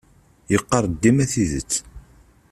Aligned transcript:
Yeqqar-d 0.51 0.93
dima 1.01 1.25
tidet. 1.31 1.71